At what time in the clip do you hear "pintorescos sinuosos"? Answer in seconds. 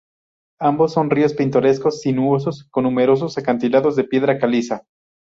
1.35-2.63